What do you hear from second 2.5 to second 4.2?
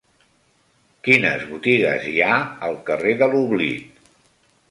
al carrer de l'Oblit?